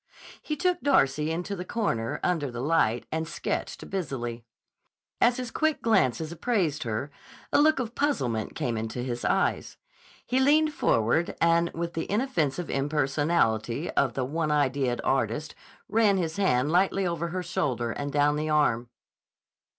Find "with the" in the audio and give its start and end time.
11.75-12.09